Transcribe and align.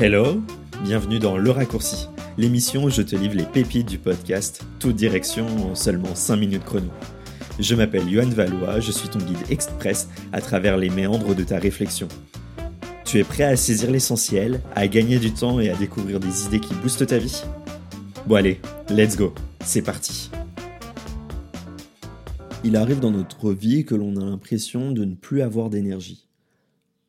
Hello, 0.00 0.40
bienvenue 0.84 1.18
dans 1.18 1.36
Le 1.36 1.50
Raccourci, 1.50 2.06
l'émission 2.36 2.84
où 2.84 2.88
je 2.88 3.02
te 3.02 3.16
livre 3.16 3.34
les 3.34 3.42
pépites 3.42 3.88
du 3.88 3.98
podcast, 3.98 4.64
toute 4.78 4.94
direction 4.94 5.44
en 5.68 5.74
seulement 5.74 6.14
5 6.14 6.36
minutes 6.36 6.62
chrono. 6.62 6.86
Je 7.58 7.74
m'appelle 7.74 8.08
Yohan 8.08 8.28
Valois, 8.28 8.78
je 8.78 8.92
suis 8.92 9.08
ton 9.08 9.18
guide 9.18 9.50
express 9.50 10.08
à 10.32 10.40
travers 10.40 10.76
les 10.76 10.88
méandres 10.88 11.34
de 11.34 11.42
ta 11.42 11.58
réflexion. 11.58 12.06
Tu 13.04 13.18
es 13.18 13.24
prêt 13.24 13.42
à 13.42 13.56
saisir 13.56 13.90
l'essentiel, 13.90 14.60
à 14.76 14.86
gagner 14.86 15.18
du 15.18 15.32
temps 15.32 15.58
et 15.58 15.68
à 15.68 15.74
découvrir 15.74 16.20
des 16.20 16.44
idées 16.46 16.60
qui 16.60 16.74
boostent 16.74 17.08
ta 17.08 17.18
vie? 17.18 17.42
Bon 18.24 18.36
allez, 18.36 18.60
let's 18.90 19.16
go, 19.16 19.34
c'est 19.64 19.82
parti. 19.82 20.30
Il 22.62 22.76
arrive 22.76 23.00
dans 23.00 23.10
notre 23.10 23.52
vie 23.52 23.84
que 23.84 23.96
l'on 23.96 24.14
a 24.14 24.24
l'impression 24.24 24.92
de 24.92 25.04
ne 25.04 25.16
plus 25.16 25.42
avoir 25.42 25.70
d'énergie 25.70 26.27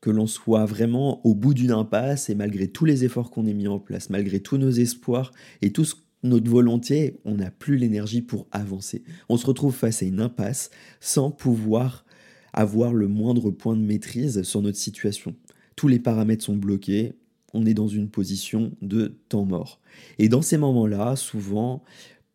que 0.02 0.10
l'on 0.10 0.28
soit 0.28 0.66
vraiment 0.66 1.26
au 1.26 1.36
bout 1.36 1.54
d'une 1.54 1.72
impasse 1.72 2.30
et 2.30 2.36
malgré 2.36 2.68
tous 2.68 2.86
les 2.86 3.04
efforts 3.04 3.32
qu'on 3.32 3.46
ait 3.46 3.54
mis 3.54 3.68
en 3.68 3.80
place, 3.80 4.10
malgré 4.10 4.40
tous 4.40 4.58
nos 4.58 4.72
espoirs 4.72 5.32
et 5.62 5.72
toute 5.72 5.98
notre 6.24 6.50
volonté, 6.50 7.20
on 7.26 7.36
n'a 7.36 7.52
plus 7.52 7.78
l'énergie 7.78 8.22
pour 8.22 8.48
avancer. 8.52 9.04
On 9.30 9.38
se 9.38 9.46
retrouve 9.46 9.76
face 9.76 10.04
à 10.04 10.06
une 10.06 10.20
impasse 10.20 10.70
sans 11.00 11.32
pouvoir 11.32 12.06
avoir 12.54 12.94
le 12.94 13.08
moindre 13.08 13.52
point 13.52 13.76
de 13.76 13.82
maîtrise 13.82 14.44
sur 14.44 14.62
notre 14.62 14.78
situation. 14.78 15.36
Tous 15.76 15.88
les 15.88 16.00
paramètres 16.00 16.44
sont 16.44 16.58
bloqués, 16.58 17.14
on 17.54 17.66
est 17.66 17.74
dans 17.74 17.88
une 17.88 18.10
position 18.10 18.72
de 18.82 19.18
temps 19.30 19.46
mort. 19.46 19.80
Et 20.18 20.30
dans 20.30 20.42
ces 20.42 20.58
moments-là, 20.58 21.16
souvent, 21.16 21.84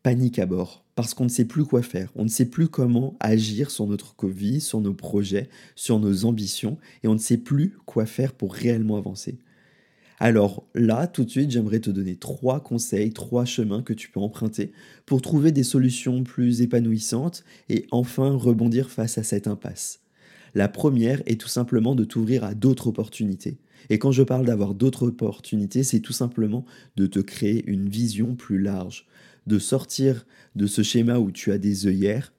panique 0.04 0.38
à 0.38 0.46
bord 0.46 0.84
parce 0.94 1.14
qu'on 1.14 1.24
ne 1.24 1.28
sait 1.28 1.46
plus 1.46 1.64
quoi 1.64 1.82
faire, 1.82 2.12
on 2.14 2.22
ne 2.22 2.28
sait 2.28 2.45
plus 2.45 2.68
comment 2.68 3.16
agir 3.18 3.72
sur 3.72 3.88
notre 3.88 4.28
vie, 4.28 4.60
sur 4.60 4.80
nos 4.80 4.95
projets, 4.95 5.48
sur 5.74 5.98
nos 5.98 6.24
ambitions, 6.24 6.78
et 7.02 7.08
on 7.08 7.14
ne 7.14 7.18
sait 7.18 7.38
plus 7.38 7.76
quoi 7.84 8.06
faire 8.06 8.32
pour 8.32 8.54
réellement 8.54 8.96
avancer. 8.96 9.38
Alors 10.20 10.64
là, 10.74 11.09
tout 11.09 11.24
de 11.24 11.30
suite, 11.30 11.50
j'aimerais 11.50 11.80
te 11.80 11.90
donner 11.90 12.14
trois 12.14 12.60
conseils, 12.60 13.12
trois 13.12 13.45
chemins 13.45 13.82
que 13.82 13.92
tu 13.92 14.09
peux 14.09 14.20
emprunter 14.20 14.70
pour 15.06 15.20
trouver 15.20 15.51
des 15.51 15.64
solutions 15.64 16.23
plus 16.23 16.62
épanouissantes 16.62 17.42
et 17.68 17.86
enfin 17.90 18.30
rebondir 18.36 18.90
face 18.90 19.18
à 19.18 19.24
cette 19.24 19.48
impasse. 19.48 20.01
La 20.54 20.68
première 20.68 21.20
est 21.26 21.40
tout 21.40 21.48
simplement 21.48 21.96
de 21.96 22.04
t'ouvrir 22.04 22.45
à 22.45 22.54
d'autres 22.54 22.86
opportunités. 22.86 23.59
Et 23.90 23.98
quand 23.98 24.12
je 24.12 24.23
parle 24.23 24.46
d'avoir 24.46 24.74
d'autres 24.74 25.09
opportunités, 25.09 25.82
c'est 25.82 26.01
tout 26.01 26.12
simplement 26.12 26.64
de 26.96 27.07
te 27.07 27.18
créer 27.18 27.64
une 27.66 27.88
vision 27.88 28.36
plus 28.36 28.60
large, 28.60 29.07
de 29.46 29.59
sortir 29.59 30.26
de 30.54 30.66
ce 30.66 30.82
schéma 30.82 31.18
où 31.18 31.30
tu 31.30 31.52
as 31.52 31.59
des 31.59 31.87
œillères 31.87 32.32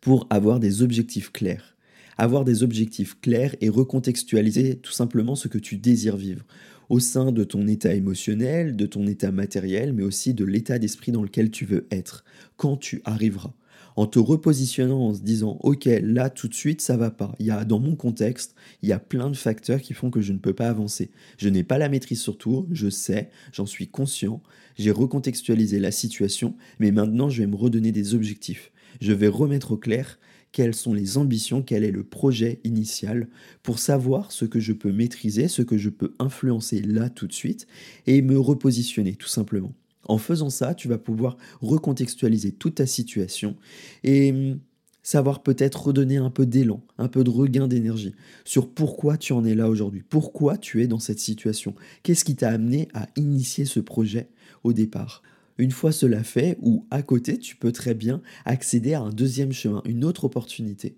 pour 0.00 0.26
avoir 0.30 0.60
des 0.60 0.82
objectifs 0.82 1.32
clairs. 1.32 1.76
Avoir 2.16 2.44
des 2.44 2.62
objectifs 2.62 3.20
clairs 3.20 3.54
et 3.60 3.68
recontextualiser 3.68 4.76
tout 4.76 4.92
simplement 4.92 5.36
ce 5.36 5.48
que 5.48 5.58
tu 5.58 5.76
désires 5.76 6.16
vivre 6.16 6.44
au 6.88 7.00
sein 7.00 7.32
de 7.32 7.44
ton 7.44 7.66
état 7.66 7.94
émotionnel, 7.94 8.74
de 8.74 8.86
ton 8.86 9.06
état 9.06 9.30
matériel, 9.30 9.92
mais 9.92 10.02
aussi 10.02 10.34
de 10.34 10.44
l'état 10.44 10.78
d'esprit 10.78 11.12
dans 11.12 11.22
lequel 11.22 11.50
tu 11.50 11.64
veux 11.64 11.86
être 11.90 12.24
quand 12.56 12.76
tu 12.76 13.02
arriveras 13.04 13.52
en 13.98 14.06
te 14.06 14.20
repositionnant, 14.20 15.08
en 15.08 15.14
se 15.14 15.22
disant 15.22 15.58
ok 15.64 15.88
là 16.02 16.30
tout 16.30 16.46
de 16.46 16.54
suite 16.54 16.80
ça 16.80 16.96
va 16.96 17.10
pas. 17.10 17.34
Il 17.40 17.52
dans 17.66 17.80
mon 17.80 17.96
contexte, 17.96 18.54
il 18.82 18.88
y 18.88 18.92
a 18.92 19.00
plein 19.00 19.28
de 19.28 19.36
facteurs 19.36 19.80
qui 19.80 19.92
font 19.92 20.08
que 20.08 20.20
je 20.20 20.32
ne 20.32 20.38
peux 20.38 20.52
pas 20.52 20.68
avancer. 20.68 21.10
Je 21.36 21.48
n'ai 21.48 21.64
pas 21.64 21.78
la 21.78 21.88
maîtrise 21.88 22.20
sur 22.20 22.38
tout, 22.38 22.68
je 22.70 22.88
sais, 22.88 23.28
j'en 23.50 23.66
suis 23.66 23.88
conscient, 23.88 24.40
j'ai 24.78 24.92
recontextualisé 24.92 25.80
la 25.80 25.90
situation, 25.90 26.54
mais 26.78 26.92
maintenant 26.92 27.28
je 27.28 27.42
vais 27.42 27.48
me 27.48 27.56
redonner 27.56 27.90
des 27.90 28.14
objectifs. 28.14 28.70
Je 29.00 29.12
vais 29.12 29.26
remettre 29.26 29.72
au 29.72 29.76
clair 29.76 30.20
quelles 30.52 30.76
sont 30.76 30.94
les 30.94 31.18
ambitions, 31.18 31.60
quel 31.62 31.82
est 31.82 31.90
le 31.90 32.04
projet 32.04 32.60
initial 32.62 33.26
pour 33.64 33.80
savoir 33.80 34.30
ce 34.30 34.44
que 34.44 34.60
je 34.60 34.74
peux 34.74 34.92
maîtriser, 34.92 35.48
ce 35.48 35.62
que 35.62 35.76
je 35.76 35.90
peux 35.90 36.14
influencer 36.20 36.82
là 36.82 37.10
tout 37.10 37.26
de 37.26 37.32
suite 37.32 37.66
et 38.06 38.22
me 38.22 38.38
repositionner 38.38 39.16
tout 39.16 39.26
simplement. 39.26 39.74
En 40.08 40.18
faisant 40.18 40.50
ça, 40.50 40.74
tu 40.74 40.88
vas 40.88 40.98
pouvoir 40.98 41.36
recontextualiser 41.60 42.52
toute 42.52 42.76
ta 42.76 42.86
situation 42.86 43.56
et 44.04 44.30
hum, 44.32 44.58
savoir 45.02 45.42
peut-être 45.42 45.86
redonner 45.86 46.16
un 46.16 46.30
peu 46.30 46.44
d'élan, 46.44 46.82
un 46.98 47.08
peu 47.08 47.24
de 47.24 47.30
regain 47.30 47.68
d'énergie 47.68 48.14
sur 48.44 48.68
pourquoi 48.68 49.16
tu 49.16 49.32
en 49.32 49.44
es 49.44 49.54
là 49.54 49.68
aujourd'hui, 49.68 50.02
pourquoi 50.06 50.58
tu 50.58 50.82
es 50.82 50.86
dans 50.86 50.98
cette 50.98 51.18
situation, 51.18 51.74
qu'est-ce 52.02 52.24
qui 52.24 52.36
t'a 52.36 52.50
amené 52.50 52.88
à 52.92 53.06
initier 53.16 53.64
ce 53.64 53.80
projet 53.80 54.28
au 54.64 54.72
départ? 54.72 55.22
Une 55.56 55.70
fois 55.72 55.92
cela 55.92 56.22
fait, 56.22 56.56
ou 56.60 56.86
à 56.90 57.02
côté, 57.02 57.38
tu 57.38 57.56
peux 57.56 57.72
très 57.72 57.94
bien 57.94 58.22
accéder 58.44 58.94
à 58.94 59.00
un 59.00 59.10
deuxième 59.10 59.52
chemin, 59.52 59.82
une 59.86 60.04
autre 60.04 60.24
opportunité. 60.24 60.96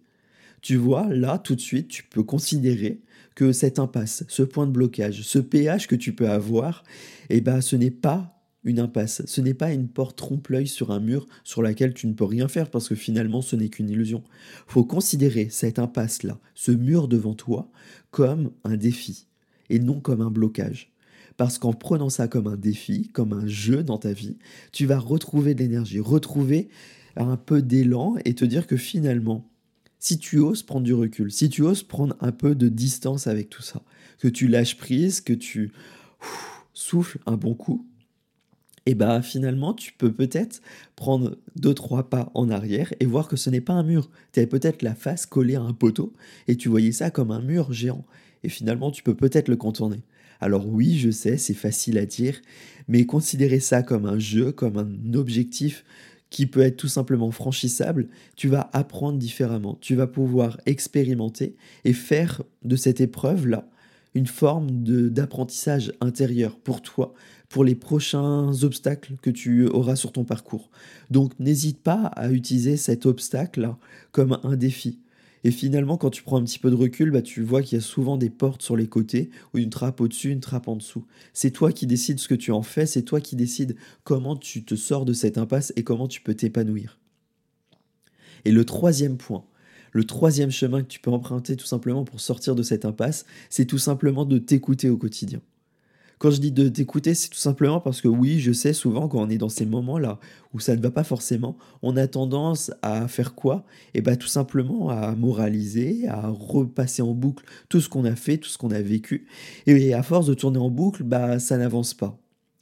Tu 0.61 0.77
vois, 0.77 1.09
là, 1.09 1.39
tout 1.39 1.55
de 1.55 1.61
suite, 1.61 1.89
tu 1.89 2.03
peux 2.03 2.23
considérer 2.23 3.01
que 3.35 3.53
cette 3.53 3.79
impasse, 3.79 4.25
ce 4.29 4.43
point 4.43 4.67
de 4.67 4.73
blocage, 4.73 5.23
ce 5.23 5.39
péage 5.39 5.87
que 5.87 5.97
tu 5.97 6.15
peux 6.15 6.29
avoir, 6.29 6.83
eh 7.31 7.41
ben, 7.41 7.61
ce 7.61 7.77
n'est 7.77 7.91
pas 7.91 8.40
une 8.65 8.81
impasse. 8.81 9.23
Ce 9.27 9.41
n'est 9.41 9.55
pas 9.55 9.73
une 9.73 9.89
porte 9.89 10.17
trompe-l'œil 10.17 10.67
sur 10.67 10.91
un 10.91 11.01
mur 11.01 11.27
sur 11.45 11.63
laquelle 11.63 11.95
tu 11.95 12.07
ne 12.07 12.13
peux 12.13 12.25
rien 12.25 12.49
faire 12.49 12.71
parce 12.71 12.89
que 12.89 12.95
finalement 12.95 13.43
ce 13.43 13.57
n'est 13.57 13.69
qu'une 13.69 13.89
illusion. 13.89 14.23
Faut 14.67 14.85
considérer 14.85 15.49
cette 15.51 15.79
impasse-là, 15.79 16.39
ce 16.55 16.73
mur 16.73 17.09
devant 17.09 17.35
toi, 17.35 17.71
comme 18.11 18.51
un 18.65 18.77
défi 18.77 19.27
et 19.71 19.79
non 19.79 20.01
comme 20.01 20.21
un 20.21 20.31
blocage. 20.31 20.93
Parce 21.37 21.59
qu'en 21.59 21.73
prenant 21.73 22.11
ça 22.11 22.29
comme 22.29 22.49
un 22.49 22.57
défi, 22.57 23.09
comme 23.09 23.33
un 23.33 23.47
jeu 23.47 23.83
dans 23.83 23.99
ta 23.99 24.13
vie, 24.13 24.37
tu 24.73 24.85
vas 24.85 24.99
retrouver 24.99 25.55
de 25.55 25.61
l'énergie, 25.61 26.01
retrouver 26.01 26.69
un 27.17 27.37
peu 27.37 27.63
d'élan 27.63 28.17
et 28.25 28.35
te 28.35 28.45
dire 28.45 28.67
que 28.67 28.77
finalement, 28.77 29.51
si 29.99 30.19
tu 30.19 30.39
oses 30.39 30.63
prendre 30.63 30.85
du 30.85 30.95
recul, 30.95 31.31
si 31.31 31.49
tu 31.49 31.63
oses 31.63 31.83
prendre 31.83 32.17
un 32.21 32.33
peu 32.33 32.55
de 32.55 32.69
distance 32.69 33.27
avec 33.27 33.49
tout 33.49 33.63
ça, 33.63 33.83
que 34.19 34.29
tu 34.29 34.49
lâches 34.49 34.77
prise, 34.77 35.21
que 35.21 35.33
tu 35.33 35.73
souffles 36.73 37.19
un 37.27 37.37
bon 37.37 37.55
coup, 37.55 37.87
et 38.91 38.97
bah 38.97 39.23
finalement 39.23 39.73
tu 39.73 39.93
peux 39.93 40.13
peut-être 40.13 40.61
prendre 40.97 41.39
deux 41.55 41.75
trois 41.75 42.11
pas 42.11 42.33
en 42.35 42.51
arrière 42.51 42.93
et 42.99 43.07
voir 43.07 43.29
que 43.29 43.37
ce 43.37 43.49
n'est 43.49 43.61
pas 43.61 43.73
un 43.73 43.85
mur. 43.85 44.11
Tu 44.33 44.41
avais 44.41 44.49
peut-être 44.49 44.83
la 44.83 44.97
face 44.97 45.27
collée 45.27 45.55
à 45.55 45.61
un 45.61 45.73
poteau 45.73 46.13
et 46.49 46.57
tu 46.57 46.69
voyais 46.69 46.91
ça 46.91 47.13
comme 47.13 47.31
un 47.31 47.41
mur 47.41 47.73
géant. 47.73 48.05
Et 48.43 48.49
finalement 48.49 48.91
tu 48.91 49.05
peux 49.05 49.15
peut-être 49.15 49.47
le 49.47 49.55
contourner. 49.55 50.03
Alors 50.41 50.67
oui, 50.67 50.99
je 50.99 51.13
sais, 51.13 51.37
c'est 51.37 51.55
facile 51.55 51.99
à 51.99 52.05
dire, 52.05 52.41
mais 52.89 53.07
considérer 53.07 53.61
ça 53.61 53.85
comme 53.85 54.07
un 54.07 54.19
jeu, 54.19 54.51
comme 54.51 54.77
un 54.77 55.15
objectif 55.15 55.85
qui 56.29 56.47
peut 56.47 56.63
être 56.63 56.77
tout 56.77 56.89
simplement 56.89 57.31
franchissable, 57.31 58.09
tu 58.35 58.49
vas 58.49 58.71
apprendre 58.73 59.19
différemment. 59.19 59.79
Tu 59.81 59.95
vas 59.95 60.09
pouvoir 60.09 60.61
expérimenter 60.67 61.55
et 61.85 61.93
faire 61.93 62.43
de 62.65 62.75
cette 62.75 63.01
épreuve-là 63.01 63.69
une 64.15 64.27
forme 64.27 64.71
d'apprentissage 65.11 65.93
intérieur 66.01 66.59
pour 66.59 66.83
toi, 66.83 67.15
pour 67.51 67.65
les 67.65 67.75
prochains 67.75 68.63
obstacles 68.63 69.17
que 69.21 69.29
tu 69.29 69.67
auras 69.67 69.97
sur 69.97 70.13
ton 70.13 70.25
parcours. 70.25 70.71
Donc 71.11 71.39
n'hésite 71.39 71.83
pas 71.83 72.07
à 72.07 72.31
utiliser 72.31 72.79
cet 72.79 73.05
obstacle 73.05 73.75
comme 74.13 74.39
un 74.45 74.57
défi. 74.57 75.01
Et 75.43 75.51
finalement, 75.51 75.97
quand 75.97 76.11
tu 76.11 76.23
prends 76.23 76.39
un 76.39 76.45
petit 76.45 76.59
peu 76.59 76.71
de 76.71 76.77
recul, 76.77 77.11
bah, 77.11 77.23
tu 77.23 77.43
vois 77.43 77.63
qu'il 77.63 77.77
y 77.77 77.81
a 77.81 77.85
souvent 77.85 78.17
des 78.17 78.31
portes 78.31 78.63
sur 78.63 78.77
les 78.77 78.87
côtés, 78.87 79.31
ou 79.53 79.59
une 79.59 79.71
trappe 79.71 80.01
au-dessus, 80.01 80.31
une 80.31 80.41
trappe 80.41 80.69
en 80.69 80.77
dessous. 80.77 81.07
C'est 81.33 81.51
toi 81.51 81.73
qui 81.73 81.87
décides 81.87 82.21
ce 82.21 82.29
que 82.29 82.35
tu 82.35 82.53
en 82.53 82.63
fais, 82.63 82.87
c'est 82.87 83.03
toi 83.03 83.21
qui 83.21 83.37
décides 83.37 83.75
comment 84.05 84.37
tu 84.37 84.65
te 84.65 84.75
sors 84.75 85.05
de 85.05 85.13
cette 85.13 85.39
impasse 85.39 85.73
et 85.77 85.83
comment 85.83 86.09
tu 86.09 86.21
peux 86.21 86.35
t'épanouir. 86.35 86.99
Et 88.45 88.53
le 88.53 88.65
troisième 88.65 89.17
point, 89.17 89.45
le 89.93 90.05
troisième 90.05 90.51
chemin 90.51 90.83
que 90.83 90.89
tu 90.89 91.01
peux 91.01 91.11
emprunter 91.11 91.57
tout 91.57 91.67
simplement 91.67 92.05
pour 92.05 92.21
sortir 92.21 92.55
de 92.55 92.63
cette 92.63 92.85
impasse, 92.85 93.25
c'est 93.49 93.65
tout 93.65 93.79
simplement 93.79 94.25
de 94.25 94.39
t'écouter 94.39 94.89
au 94.89 94.97
quotidien. 94.97 95.41
Quand 96.21 96.31
je 96.31 96.39
dis 96.39 96.53
de 96.53 96.69
t'écouter, 96.69 97.15
c'est 97.15 97.31
tout 97.31 97.39
simplement 97.39 97.81
parce 97.81 98.03
que 98.03 98.09
oui, 98.09 98.41
je 98.41 98.53
sais 98.53 98.75
souvent 98.75 99.09
quand 99.09 99.21
on 99.23 99.31
est 99.31 99.39
dans 99.39 99.49
ces 99.49 99.65
moments-là 99.65 100.21
où 100.53 100.61
ça 100.61 100.77
ne 100.77 100.83
va 100.83 100.91
pas 100.91 101.03
forcément, 101.03 101.57
on 101.81 101.97
a 101.97 102.07
tendance 102.09 102.71
à 102.83 103.09
faire 103.09 103.35
quoi? 103.35 103.65
Et 103.95 103.99
eh 103.99 104.03
bien 104.03 104.17
tout 104.17 104.27
simplement 104.27 104.91
à 104.91 105.15
moraliser, 105.17 106.07
à 106.09 106.29
repasser 106.29 107.01
en 107.01 107.15
boucle 107.15 107.47
tout 107.71 107.81
ce 107.81 107.89
qu'on 107.89 108.05
a 108.05 108.17
fait, 108.17 108.37
tout 108.37 108.51
ce 108.51 108.59
qu'on 108.59 108.71
a 108.71 108.83
vécu. 108.83 109.29
Et 109.67 109.95
à 109.95 110.03
force 110.03 110.27
de 110.27 110.35
tourner 110.35 110.59
en 110.59 110.69
boucle, 110.69 111.05
bah 111.05 111.39
ça 111.39 111.57
n'avance 111.57 111.95
pas. 111.95 112.19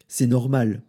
C'est 0.07 0.29
normal. 0.29 0.83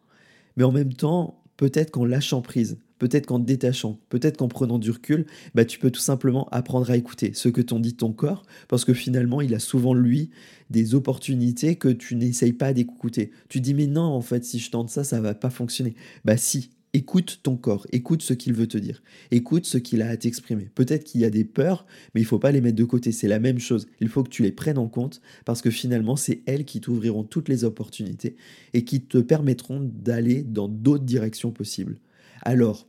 Mais 0.55 0.63
en 0.63 0.71
même 0.71 0.93
temps, 0.93 1.41
peut-être 1.57 1.89
qu'en 1.89 2.05
lâchant 2.05 2.43
prise, 2.43 2.77
peut-être 2.99 3.25
qu'en 3.25 3.39
te 3.39 3.45
détachant, 3.45 3.99
peut-être 4.09 4.37
qu'en 4.37 4.47
prenant 4.47 4.77
du 4.77 4.91
recul, 4.91 5.25
bah, 5.55 5.65
tu 5.65 5.79
peux 5.79 5.89
tout 5.89 5.99
simplement 5.99 6.47
apprendre 6.49 6.91
à 6.91 6.97
écouter 6.97 7.31
ce 7.33 7.49
que 7.49 7.61
t'en 7.61 7.79
dit 7.79 7.95
ton 7.95 8.11
corps, 8.11 8.43
parce 8.67 8.85
que 8.85 8.93
finalement, 8.93 9.41
il 9.41 9.55
a 9.55 9.59
souvent, 9.59 9.93
lui, 9.93 10.29
des 10.69 10.93
opportunités 10.93 11.75
que 11.75 11.89
tu 11.89 12.15
n'essayes 12.15 12.53
pas 12.53 12.73
d'écouter. 12.73 13.31
Tu 13.47 13.61
dis, 13.61 13.73
mais 13.73 13.87
non, 13.87 14.03
en 14.03 14.21
fait, 14.21 14.45
si 14.45 14.59
je 14.59 14.69
tente 14.69 14.89
ça, 14.89 15.03
ça 15.03 15.19
va 15.19 15.33
pas 15.33 15.49
fonctionner. 15.49 15.95
Bah 16.25 16.37
si, 16.37 16.69
Écoute 16.93 17.41
ton 17.43 17.55
corps, 17.55 17.85
écoute 17.91 18.23
ce 18.23 18.33
qu'il 18.33 18.53
veut 18.53 18.65
te 18.65 18.77
dire, 18.79 19.03
écoute 19.29 19.67
ce 19.67 19.77
qu'il 19.77 20.01
a 20.01 20.09
à 20.09 20.17
t'exprimer. 20.17 20.71
Peut-être 20.73 21.03
qu'il 21.03 21.21
y 21.21 21.25
a 21.25 21.29
des 21.29 21.43
peurs, 21.43 21.85
mais 22.15 22.21
il 22.21 22.23
faut 22.23 22.39
pas 22.39 22.51
les 22.51 22.61
mettre 22.61 22.77
de 22.77 22.83
côté, 22.83 23.11
c'est 23.11 23.27
la 23.27 23.37
même 23.37 23.59
chose. 23.59 23.87
Il 23.99 24.09
faut 24.09 24.23
que 24.23 24.29
tu 24.29 24.41
les 24.41 24.51
prennes 24.51 24.79
en 24.79 24.87
compte 24.87 25.21
parce 25.45 25.61
que 25.61 25.69
finalement, 25.69 26.15
c'est 26.15 26.41
elles 26.47 26.65
qui 26.65 26.81
t'ouvriront 26.81 27.23
toutes 27.23 27.47
les 27.47 27.63
opportunités 27.63 28.37
et 28.73 28.85
qui 28.85 29.01
te 29.01 29.19
permettront 29.19 29.81
d'aller 29.81 30.41
dans 30.41 30.67
d'autres 30.67 31.03
directions 31.03 31.51
possibles. 31.51 31.99
Alors, 32.41 32.87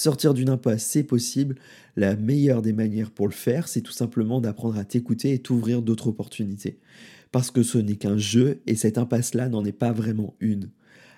sortir 0.00 0.34
d'une 0.34 0.48
impasse, 0.48 0.84
c'est 0.84 1.02
possible. 1.02 1.56
La 1.96 2.16
meilleure 2.16 2.62
des 2.62 2.72
manières 2.72 3.10
pour 3.10 3.28
le 3.28 3.34
faire, 3.34 3.68
c'est 3.68 3.82
tout 3.82 3.92
simplement 3.92 4.40
d'apprendre 4.40 4.78
à 4.78 4.84
t'écouter 4.84 5.32
et 5.32 5.38
t'ouvrir 5.38 5.82
d'autres 5.82 6.08
opportunités. 6.08 6.78
parce 7.32 7.50
que 7.50 7.62
ce 7.62 7.78
n'est 7.78 7.96
qu'un 7.96 8.18
jeu 8.18 8.60
et 8.66 8.74
cette 8.74 8.98
impasse-là 8.98 9.48
n'en 9.48 9.64
est 9.64 9.72
pas 9.72 9.92
vraiment 9.92 10.34
une. 10.40 10.70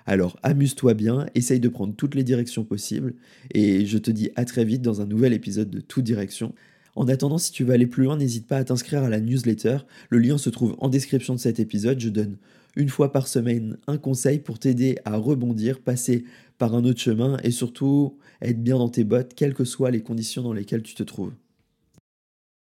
Alors 0.05 0.37
amuse-toi 0.43 0.93
bien, 0.93 1.27
essaye 1.33 1.59
de 1.59 1.69
prendre 1.69 1.95
toutes 1.95 2.13
les 2.13 2.23
directions 2.23 2.65
possibles, 2.65 3.15
et 3.53 3.85
je 3.85 3.97
te 3.97 4.11
dis 4.11 4.29
à 4.35 4.45
très 4.45 4.65
vite 4.65 4.81
dans 4.81 5.01
un 5.01 5.05
nouvel 5.05 5.33
épisode 5.33 5.69
de 5.69 5.79
Tout 5.79 6.01
Direction. 6.01 6.53
En 6.95 7.07
attendant, 7.07 7.39
si 7.39 7.51
tu 7.51 7.63
veux 7.63 7.73
aller 7.73 7.87
plus 7.87 8.03
loin, 8.03 8.17
n'hésite 8.17 8.45
pas 8.45 8.57
à 8.57 8.63
t'inscrire 8.63 9.01
à 9.03 9.09
la 9.09 9.19
newsletter. 9.19 9.77
Le 10.09 10.19
lien 10.19 10.37
se 10.37 10.51
trouve 10.51 10.75
en 10.77 10.89
description 10.89 11.33
de 11.33 11.39
cet 11.39 11.59
épisode. 11.59 11.99
Je 11.99 12.09
donne 12.09 12.37
une 12.75 12.89
fois 12.89 13.11
par 13.11 13.27
semaine 13.27 13.77
un 13.87 13.97
conseil 13.97 14.39
pour 14.39 14.59
t'aider 14.59 14.97
à 15.05 15.17
rebondir, 15.17 15.81
passer 15.81 16.25
par 16.57 16.75
un 16.75 16.85
autre 16.85 16.99
chemin 17.01 17.37
et 17.43 17.51
surtout 17.51 18.17
être 18.41 18.61
bien 18.63 18.77
dans 18.77 18.89
tes 18.89 19.03
bottes, 19.03 19.33
quelles 19.35 19.53
que 19.53 19.65
soient 19.65 19.91
les 19.91 20.01
conditions 20.03 20.43
dans 20.43 20.53
lesquelles 20.53 20.83
tu 20.83 20.95
te 20.95 21.03
trouves. 21.03 21.33